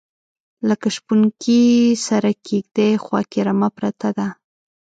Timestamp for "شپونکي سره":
0.95-2.29